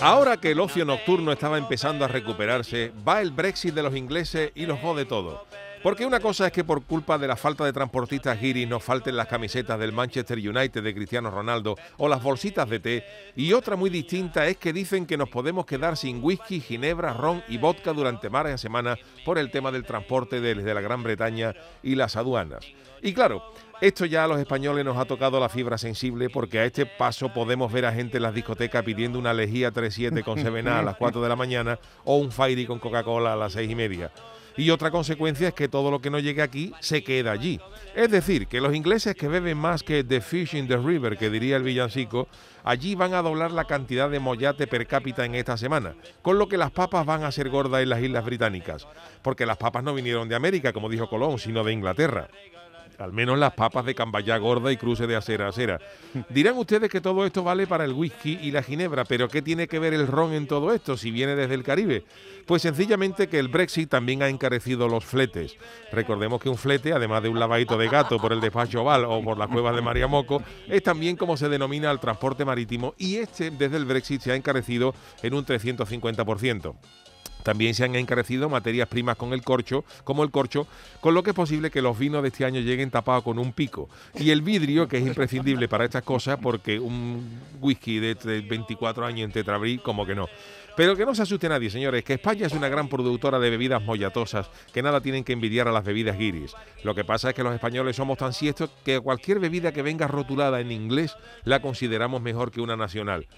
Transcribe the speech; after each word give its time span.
Ahora 0.00 0.36
que 0.38 0.50
el 0.50 0.60
ocio 0.60 0.84
nocturno 0.84 1.30
estaba 1.30 1.56
empezando 1.56 2.04
a 2.04 2.08
recuperarse, 2.08 2.92
va 3.06 3.22
el 3.22 3.30
Brexit 3.30 3.74
de 3.74 3.82
los 3.82 3.94
ingleses 3.94 4.50
y 4.54 4.66
los 4.66 4.80
jode 4.80 5.04
todo. 5.04 5.46
Porque 5.84 6.04
una 6.04 6.18
cosa 6.18 6.46
es 6.46 6.52
que 6.52 6.64
por 6.64 6.82
culpa 6.84 7.16
de 7.16 7.28
la 7.28 7.36
falta 7.36 7.64
de 7.64 7.72
transportistas 7.72 8.40
guiris 8.40 8.66
nos 8.66 8.82
falten 8.82 9.16
las 9.16 9.28
camisetas 9.28 9.78
del 9.78 9.92
Manchester 9.92 10.38
United 10.38 10.82
de 10.82 10.94
Cristiano 10.94 11.30
Ronaldo 11.30 11.76
o 11.98 12.08
las 12.08 12.22
bolsitas 12.22 12.68
de 12.68 12.80
té, 12.80 13.04
y 13.36 13.52
otra 13.52 13.76
muy 13.76 13.90
distinta 13.90 14.46
es 14.46 14.56
que 14.56 14.72
dicen 14.72 15.06
que 15.06 15.16
nos 15.16 15.28
podemos 15.28 15.64
quedar 15.66 15.96
sin 15.96 16.24
whisky, 16.24 16.60
ginebra, 16.60 17.12
ron 17.12 17.44
y 17.48 17.58
vodka 17.58 17.92
durante 17.92 18.28
varias 18.28 18.60
semanas 18.60 18.98
por 19.24 19.38
el 19.38 19.50
tema 19.50 19.70
del 19.70 19.84
transporte 19.84 20.40
desde 20.40 20.74
la 20.74 20.80
Gran 20.80 21.02
Bretaña 21.02 21.54
y 21.82 21.94
las 21.94 22.16
aduanas. 22.16 22.64
Y 23.04 23.12
claro, 23.12 23.42
esto 23.82 24.06
ya 24.06 24.24
a 24.24 24.26
los 24.26 24.40
españoles 24.40 24.82
nos 24.82 24.96
ha 24.96 25.04
tocado 25.04 25.38
la 25.38 25.50
fibra 25.50 25.76
sensible 25.76 26.30
porque 26.30 26.58
a 26.58 26.64
este 26.64 26.86
paso 26.86 27.30
podemos 27.34 27.70
ver 27.70 27.84
a 27.84 27.92
gente 27.92 28.16
en 28.16 28.22
las 28.22 28.32
discotecas 28.32 28.82
pidiendo 28.82 29.18
una 29.18 29.34
lejía 29.34 29.74
3-7 29.74 30.24
con 30.24 30.40
Sevena 30.40 30.78
a 30.78 30.82
las 30.82 30.96
4 30.96 31.20
de 31.20 31.28
la 31.28 31.36
mañana 31.36 31.78
o 32.04 32.16
un 32.16 32.32
Fairy 32.32 32.64
con 32.64 32.78
Coca-Cola 32.78 33.34
a 33.34 33.36
las 33.36 33.52
6 33.52 33.70
y 33.70 33.74
media. 33.74 34.10
Y 34.56 34.70
otra 34.70 34.90
consecuencia 34.90 35.48
es 35.48 35.54
que 35.54 35.68
todo 35.68 35.90
lo 35.90 36.00
que 36.00 36.08
no 36.08 36.18
llegue 36.18 36.40
aquí 36.40 36.72
se 36.80 37.04
queda 37.04 37.32
allí. 37.32 37.60
Es 37.94 38.10
decir, 38.10 38.46
que 38.46 38.62
los 38.62 38.74
ingleses 38.74 39.14
que 39.14 39.28
beben 39.28 39.58
más 39.58 39.82
que 39.82 40.02
The 40.02 40.22
Fish 40.22 40.54
in 40.54 40.66
the 40.66 40.78
River, 40.78 41.18
que 41.18 41.28
diría 41.28 41.56
el 41.56 41.62
villancico, 41.62 42.26
allí 42.62 42.94
van 42.94 43.12
a 43.12 43.20
doblar 43.20 43.52
la 43.52 43.66
cantidad 43.66 44.08
de 44.08 44.18
mollate 44.18 44.66
per 44.66 44.86
cápita 44.86 45.26
en 45.26 45.34
esta 45.34 45.58
semana, 45.58 45.94
con 46.22 46.38
lo 46.38 46.48
que 46.48 46.56
las 46.56 46.70
papas 46.70 47.04
van 47.04 47.24
a 47.24 47.32
ser 47.32 47.50
gordas 47.50 47.82
en 47.82 47.90
las 47.90 48.00
Islas 48.00 48.24
Británicas, 48.24 48.88
porque 49.20 49.44
las 49.44 49.58
papas 49.58 49.84
no 49.84 49.92
vinieron 49.92 50.26
de 50.26 50.36
América, 50.36 50.72
como 50.72 50.88
dijo 50.88 51.10
Colón, 51.10 51.38
sino 51.38 51.64
de 51.64 51.72
Inglaterra 51.74 52.30
al 52.98 53.12
menos 53.12 53.38
las 53.38 53.54
papas 53.54 53.84
de 53.84 53.94
cambaya 53.94 54.36
gorda 54.38 54.72
y 54.72 54.76
cruce 54.76 55.06
de 55.06 55.16
acera 55.16 55.46
a 55.46 55.48
acera. 55.48 55.78
Dirán 56.28 56.56
ustedes 56.56 56.90
que 56.90 57.00
todo 57.00 57.24
esto 57.26 57.42
vale 57.42 57.66
para 57.66 57.84
el 57.84 57.92
whisky 57.92 58.38
y 58.42 58.50
la 58.50 58.62
ginebra, 58.62 59.04
pero 59.04 59.28
¿qué 59.28 59.42
tiene 59.42 59.68
que 59.68 59.78
ver 59.78 59.94
el 59.94 60.06
ron 60.06 60.32
en 60.32 60.46
todo 60.46 60.72
esto 60.72 60.96
si 60.96 61.10
viene 61.10 61.34
desde 61.34 61.54
el 61.54 61.62
Caribe? 61.62 62.04
Pues 62.46 62.62
sencillamente 62.62 63.28
que 63.28 63.38
el 63.38 63.48
Brexit 63.48 63.88
también 63.88 64.22
ha 64.22 64.28
encarecido 64.28 64.88
los 64.88 65.04
fletes. 65.04 65.56
Recordemos 65.92 66.40
que 66.40 66.48
un 66.48 66.58
flete, 66.58 66.92
además 66.92 67.22
de 67.22 67.28
un 67.28 67.38
lavadito 67.38 67.78
de 67.78 67.88
gato 67.88 68.18
por 68.18 68.32
el 68.32 68.40
despacho 68.40 68.82
oval 68.82 69.04
o 69.04 69.22
por 69.22 69.38
las 69.38 69.48
cuevas 69.48 69.74
de 69.74 69.82
María 69.82 70.06
Moco, 70.06 70.42
es 70.68 70.82
también 70.82 71.16
como 71.16 71.36
se 71.36 71.48
denomina 71.48 71.90
el 71.90 72.00
transporte 72.00 72.44
marítimo 72.44 72.94
y 72.98 73.16
este 73.16 73.50
desde 73.50 73.76
el 73.76 73.84
Brexit 73.84 74.20
se 74.20 74.32
ha 74.32 74.36
encarecido 74.36 74.94
en 75.22 75.34
un 75.34 75.44
350%. 75.44 76.74
También 77.44 77.74
se 77.74 77.84
han 77.84 77.94
encarecido 77.94 78.48
materias 78.48 78.88
primas 78.88 79.16
con 79.16 79.32
el 79.32 79.42
corcho, 79.42 79.84
como 80.02 80.24
el 80.24 80.32
corcho, 80.32 80.66
con 81.00 81.14
lo 81.14 81.22
que 81.22 81.30
es 81.30 81.36
posible 81.36 81.70
que 81.70 81.82
los 81.82 81.96
vinos 81.96 82.22
de 82.22 82.28
este 82.28 82.44
año 82.44 82.60
lleguen 82.60 82.90
tapados 82.90 83.22
con 83.22 83.38
un 83.38 83.52
pico. 83.52 83.88
Y 84.18 84.30
el 84.30 84.42
vidrio, 84.42 84.88
que 84.88 84.96
es 84.96 85.06
imprescindible 85.06 85.68
para 85.68 85.84
estas 85.84 86.02
cosas, 86.02 86.38
porque 86.42 86.80
un 86.80 87.38
whisky 87.60 88.00
de 88.00 88.14
24 88.14 89.04
años 89.04 89.26
en 89.26 89.32
tetrabrí, 89.32 89.78
como 89.78 90.06
que 90.06 90.14
no. 90.14 90.26
Pero 90.76 90.96
que 90.96 91.06
no 91.06 91.14
se 91.14 91.22
asuste 91.22 91.48
nadie, 91.48 91.70
señores, 91.70 92.02
que 92.02 92.14
España 92.14 92.46
es 92.46 92.52
una 92.52 92.68
gran 92.68 92.88
productora 92.88 93.38
de 93.38 93.48
bebidas 93.48 93.80
mollatosas 93.80 94.50
que 94.72 94.82
nada 94.82 95.00
tienen 95.00 95.22
que 95.22 95.32
envidiar 95.32 95.68
a 95.68 95.72
las 95.72 95.84
bebidas 95.84 96.18
guiris. 96.18 96.54
Lo 96.82 96.96
que 96.96 97.04
pasa 97.04 97.28
es 97.28 97.34
que 97.36 97.44
los 97.44 97.54
españoles 97.54 97.94
somos 97.94 98.18
tan 98.18 98.32
siestos 98.32 98.70
que 98.84 98.98
cualquier 98.98 99.38
bebida 99.38 99.70
que 99.70 99.82
venga 99.82 100.08
rotulada 100.08 100.60
en 100.60 100.72
inglés 100.72 101.14
la 101.44 101.60
consideramos 101.60 102.22
mejor 102.22 102.50
que 102.50 102.60
una 102.60 102.76
nacional. 102.76 103.28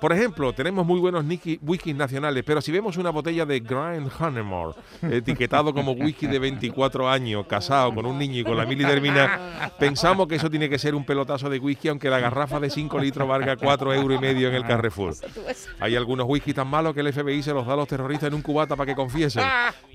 Por 0.00 0.12
ejemplo, 0.12 0.52
tenemos 0.52 0.86
muy 0.86 1.00
buenos 1.00 1.24
whiskies 1.62 1.96
nacionales, 1.96 2.44
pero 2.44 2.60
si 2.60 2.70
vemos 2.70 2.96
una 2.98 3.10
botella 3.10 3.46
de 3.46 3.60
Grind 3.60 4.10
Honeymoon, 4.18 4.74
etiquetado 5.02 5.72
como 5.72 5.92
whisky 5.92 6.26
de 6.26 6.38
24 6.38 7.08
años, 7.08 7.46
casado 7.46 7.94
con 7.94 8.04
un 8.04 8.18
niño 8.18 8.40
y 8.40 8.44
con 8.44 8.56
la 8.56 8.66
milidermina, 8.66 9.70
pensamos 9.78 10.28
que 10.28 10.34
eso 10.34 10.50
tiene 10.50 10.68
que 10.68 10.78
ser 10.78 10.94
un 10.94 11.04
pelotazo 11.04 11.48
de 11.48 11.58
whisky, 11.58 11.88
aunque 11.88 12.10
la 12.10 12.20
garrafa 12.20 12.60
de 12.60 12.68
5 12.68 12.98
litros 12.98 13.26
valga 13.26 13.56
4 13.56 13.94
euros 13.94 14.18
y 14.18 14.20
medio 14.20 14.48
en 14.48 14.54
el 14.54 14.66
Carrefour. 14.66 15.14
Hay 15.80 15.96
algunos 15.96 16.26
whisky 16.28 16.52
tan 16.52 16.68
malos 16.68 16.94
que 16.94 17.00
el 17.00 17.12
FBI 17.12 17.42
se 17.42 17.52
los 17.52 17.66
da 17.66 17.72
a 17.72 17.76
los 17.76 17.88
terroristas 17.88 18.28
en 18.28 18.34
un 18.34 18.42
cubata 18.42 18.76
para 18.76 18.86
que 18.86 18.94
confiesen. 18.94 19.44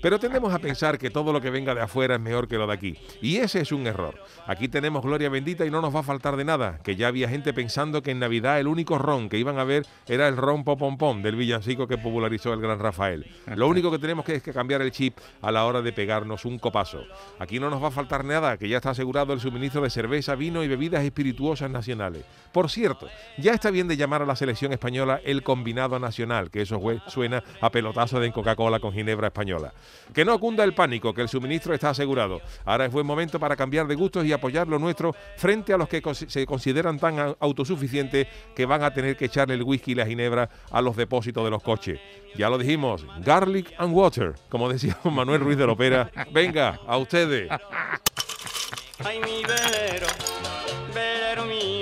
Pero 0.00 0.18
tendemos 0.18 0.54
a 0.54 0.58
pensar 0.58 0.98
que 0.98 1.10
todo 1.10 1.32
lo 1.32 1.42
que 1.42 1.50
venga 1.50 1.74
de 1.74 1.82
afuera 1.82 2.14
es 2.14 2.20
mejor 2.20 2.48
que 2.48 2.56
lo 2.56 2.66
de 2.66 2.72
aquí. 2.72 2.96
Y 3.20 3.36
ese 3.36 3.60
es 3.60 3.70
un 3.70 3.86
error. 3.86 4.14
Aquí 4.46 4.68
tenemos 4.68 5.02
gloria 5.02 5.28
bendita 5.28 5.66
y 5.66 5.70
no 5.70 5.82
nos 5.82 5.94
va 5.94 6.00
a 6.00 6.04
faltar 6.04 6.36
de 6.36 6.44
nada. 6.44 6.78
Que 6.82 6.96
ya 6.96 7.08
había 7.08 7.28
gente 7.28 7.52
pensando 7.52 8.02
que 8.02 8.12
en 8.12 8.18
Navidad 8.18 8.58
el 8.58 8.66
único 8.66 8.96
ron 8.96 9.28
que 9.28 9.36
iban 9.36 9.58
a 9.58 9.64
ver 9.64 9.84
era 10.06 10.26
el 10.26 10.36
ron 10.36 10.64
pom 10.64 10.98
pom 10.98 11.22
del 11.22 11.36
villancico 11.36 11.86
que 11.86 11.96
popularizó 11.96 12.52
el 12.52 12.60
gran 12.60 12.78
Rafael. 12.78 13.26
Lo 13.54 13.68
único 13.68 13.90
que 13.90 13.98
tenemos 13.98 14.24
que 14.24 14.34
es 14.34 14.42
que 14.42 14.52
cambiar 14.52 14.82
el 14.82 14.90
chip 14.90 15.16
a 15.40 15.52
la 15.52 15.64
hora 15.66 15.82
de 15.82 15.92
pegarnos 15.92 16.44
un 16.44 16.58
copazo. 16.58 17.04
Aquí 17.38 17.60
no 17.60 17.70
nos 17.70 17.82
va 17.82 17.88
a 17.88 17.92
faltar 17.92 18.24
nada, 18.24 18.56
que 18.56 18.68
ya 18.68 18.78
está 18.78 18.90
asegurado 18.90 19.32
el 19.32 19.40
suministro 19.40 19.82
de 19.82 19.90
cerveza, 19.90 20.34
vino 20.34 20.64
y 20.64 20.68
bebidas 20.68 21.04
espirituosas 21.04 21.70
nacionales. 21.70 22.24
Por 22.52 22.70
cierto, 22.70 23.08
ya 23.38 23.52
está 23.52 23.70
bien 23.70 23.86
de 23.86 23.96
llamar 23.96 24.22
a 24.22 24.26
la 24.26 24.34
selección 24.34 24.72
española 24.72 25.20
el 25.24 25.42
combinado 25.42 25.98
nacional, 25.98 26.50
que 26.50 26.62
eso 26.62 26.80
suena 27.06 27.44
a 27.60 27.70
pelotazo 27.70 28.18
de 28.18 28.32
Coca-Cola 28.32 28.80
con 28.80 28.92
ginebra 28.92 29.28
española. 29.28 29.72
Que 30.12 30.24
no 30.24 30.38
cunda 30.40 30.64
el 30.64 30.74
pánico, 30.74 31.14
que 31.14 31.22
el 31.22 31.28
suministro 31.28 31.72
está 31.72 31.90
asegurado. 31.90 32.40
Ahora 32.64 32.86
es 32.86 32.92
buen 32.92 33.06
momento 33.06 33.38
para 33.38 33.54
cambiar 33.54 33.86
de 33.86 33.94
gustos 33.94 34.24
y 34.24 34.32
apoyar 34.32 34.66
lo 34.66 34.78
nuestro 34.78 35.14
frente 35.36 35.72
a 35.72 35.76
los 35.76 35.88
que 35.88 36.02
se 36.14 36.46
consideran 36.46 36.98
tan 36.98 37.36
autosuficientes 37.38 38.26
que 38.56 38.66
van 38.66 38.82
a 38.82 38.92
tener 38.92 39.16
que 39.16 39.26
echarle 39.26 39.54
el 39.54 39.62
whisky 39.62 39.79
y 39.88 39.94
la 39.94 40.06
ginebra 40.06 40.48
a 40.70 40.80
los 40.80 40.96
depósitos 40.96 41.44
de 41.44 41.50
los 41.50 41.62
coches. 41.62 42.00
Ya 42.36 42.48
lo 42.48 42.58
dijimos, 42.58 43.04
garlic 43.24 43.72
and 43.78 43.94
water, 43.94 44.34
como 44.48 44.68
decía 44.68 44.96
Manuel 45.04 45.40
Ruiz 45.40 45.58
de 45.58 45.66
Lopera. 45.66 46.10
Venga, 46.32 46.80
a 46.86 46.96
ustedes. 46.96 47.50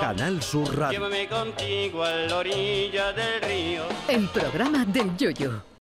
Canal 0.00 0.42
Sur 0.42 0.76
Radio. 0.78 0.98
Llévame 0.98 1.28
contigo 1.28 2.02
a 2.02 2.10
la 2.10 2.36
orilla 2.38 3.12
del 3.12 3.42
río. 3.42 3.82
El 4.08 4.28
programa 4.28 4.84
del 4.84 5.16
Yoyo. 5.16 5.69